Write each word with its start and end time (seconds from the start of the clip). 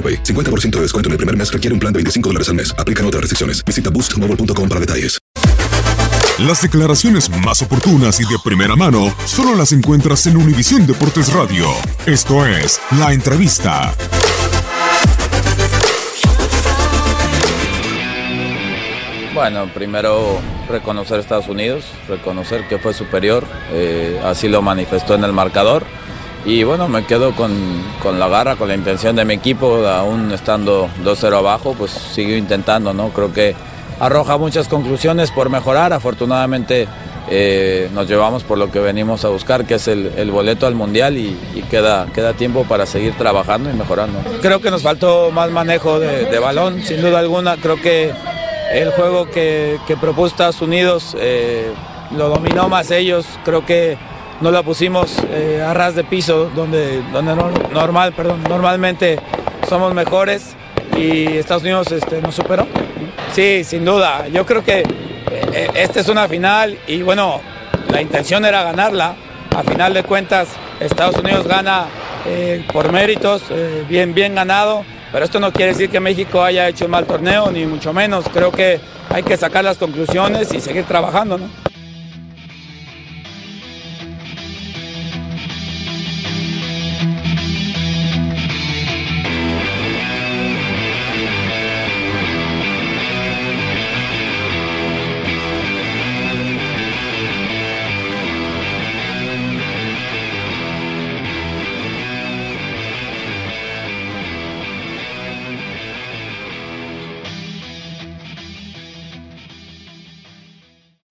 AroPay. 0.00 0.22
50% 0.22 0.70
de 0.76 0.80
descuento 0.80 1.08
en 1.08 1.12
el 1.12 1.18
primer 1.18 1.36
mes 1.36 1.52
requiere 1.52 1.74
un 1.74 1.80
plan 1.80 1.92
de 1.92 1.98
25 1.98 2.30
dólares 2.30 2.48
al 2.48 2.54
mes. 2.54 2.74
Aplican 2.78 3.04
otras 3.04 3.20
restricciones. 3.20 3.62
Visita 3.62 3.90
boostmobile.com 3.90 4.68
para 4.68 4.80
detalles. 4.80 5.18
Las 6.38 6.62
declaraciones 6.62 7.28
más 7.44 7.60
oportunas 7.60 8.18
y 8.18 8.22
de 8.22 8.38
primera 8.42 8.74
mano 8.74 9.14
solo 9.26 9.54
las 9.54 9.72
encuentras 9.72 10.26
en 10.26 10.38
Univisión 10.38 10.86
Deportes 10.86 11.30
Radio. 11.34 11.66
Esto 12.06 12.46
es 12.46 12.80
La 12.98 13.12
Entrevista. 13.12 13.94
Bueno, 19.34 19.70
primero 19.74 20.40
reconocer 20.66 21.18
a 21.18 21.20
Estados 21.20 21.48
Unidos, 21.48 21.84
reconocer 22.08 22.66
que 22.68 22.78
fue 22.78 22.94
superior, 22.94 23.44
eh, 23.72 24.18
así 24.24 24.48
lo 24.48 24.62
manifestó 24.62 25.14
en 25.14 25.24
el 25.24 25.34
marcador. 25.34 25.84
Y 26.44 26.64
bueno, 26.64 26.88
me 26.88 27.04
quedo 27.04 27.34
con, 27.36 27.52
con, 28.02 28.18
la 28.18 28.28
garra, 28.28 28.56
con 28.56 28.68
la 28.68 28.74
intención 28.74 29.14
de 29.14 29.24
mi 29.24 29.34
equipo, 29.34 29.86
aún 29.86 30.32
estando 30.32 30.88
2-0 31.04 31.36
abajo, 31.36 31.74
pues 31.76 31.90
sigo 31.90 32.30
intentando, 32.30 32.94
¿no? 32.94 33.10
Creo 33.10 33.32
que 33.32 33.54
arroja 34.00 34.38
muchas 34.38 34.66
conclusiones 34.66 35.30
por 35.30 35.50
mejorar, 35.50 35.92
afortunadamente 35.92 36.88
eh, 37.28 37.90
nos 37.92 38.08
llevamos 38.08 38.42
por 38.42 38.56
lo 38.56 38.72
que 38.72 38.80
venimos 38.80 39.24
a 39.24 39.28
buscar, 39.28 39.66
que 39.66 39.74
es 39.74 39.86
el, 39.86 40.30
boleto 40.30 40.66
al 40.66 40.74
Mundial 40.74 41.18
y, 41.18 41.36
queda, 41.70 42.06
queda 42.12 42.32
tiempo 42.32 42.64
para 42.64 42.86
seguir 42.86 43.14
trabajando 43.16 43.70
y 43.70 43.74
mejorando. 43.74 44.18
Creo 44.40 44.60
que 44.60 44.70
nos 44.70 44.82
faltó 44.82 45.30
más 45.30 45.50
manejo 45.50 46.00
de, 46.00 46.38
balón, 46.38 46.82
sin 46.82 47.02
duda 47.02 47.18
alguna, 47.18 47.58
creo 47.58 47.80
que 47.80 48.12
el 48.72 48.90
juego 48.92 49.30
que, 49.30 49.78
que 49.86 49.96
propuso 49.96 50.28
Estados 50.28 50.62
Unidos 50.62 51.16
eh, 51.20 51.70
lo 52.16 52.30
dominó 52.30 52.68
más 52.68 52.90
ellos, 52.90 53.26
creo 53.44 53.66
que 53.66 53.98
no 54.40 54.50
la 54.50 54.62
pusimos 54.62 55.16
eh, 55.30 55.64
a 55.66 55.74
ras 55.74 55.94
de 55.94 56.04
piso, 56.04 56.50
donde, 56.54 57.02
donde 57.12 57.34
no, 57.34 57.50
normal, 57.72 58.12
perdón, 58.12 58.42
normalmente 58.48 59.18
somos 59.68 59.94
mejores 59.94 60.54
y 60.96 61.38
Estados 61.38 61.62
Unidos 61.62 61.92
este, 61.92 62.20
nos 62.20 62.34
superó. 62.34 62.66
Sí, 63.32 63.64
sin 63.64 63.84
duda. 63.84 64.26
Yo 64.28 64.44
creo 64.44 64.64
que 64.64 64.82
eh, 65.30 65.70
esta 65.74 66.00
es 66.00 66.08
una 66.08 66.28
final 66.28 66.78
y 66.86 67.02
bueno, 67.02 67.40
la 67.90 68.02
intención 68.02 68.44
era 68.44 68.62
ganarla. 68.62 69.14
A 69.56 69.62
final 69.62 69.92
de 69.94 70.04
cuentas, 70.04 70.48
Estados 70.78 71.16
Unidos 71.16 71.46
gana 71.46 71.86
eh, 72.26 72.64
por 72.72 72.92
méritos, 72.92 73.42
eh, 73.50 73.84
bien, 73.88 74.14
bien 74.14 74.34
ganado. 74.34 74.84
Pero 75.12 75.24
esto 75.24 75.40
no 75.40 75.52
quiere 75.52 75.72
decir 75.72 75.90
que 75.90 75.98
México 75.98 76.42
haya 76.42 76.68
hecho 76.68 76.84
un 76.84 76.92
mal 76.92 77.04
torneo, 77.04 77.50
ni 77.50 77.66
mucho 77.66 77.92
menos. 77.92 78.24
Creo 78.32 78.52
que 78.52 78.80
hay 79.08 79.24
que 79.24 79.36
sacar 79.36 79.64
las 79.64 79.76
conclusiones 79.76 80.52
y 80.54 80.60
seguir 80.60 80.84
trabajando, 80.84 81.36
¿no? 81.36 81.69